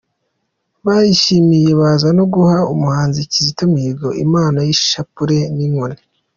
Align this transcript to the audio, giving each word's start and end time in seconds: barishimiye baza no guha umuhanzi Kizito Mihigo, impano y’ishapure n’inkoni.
barishimiye 0.85 1.69
baza 1.79 2.09
no 2.17 2.25
guha 2.33 2.57
umuhanzi 2.73 3.19
Kizito 3.31 3.63
Mihigo, 3.73 4.07
impano 4.23 4.57
y’ishapure 4.67 5.37
n’inkoni. 5.55 5.99